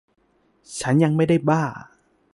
[0.79, 1.63] ฉันยังไม่ได้บ้า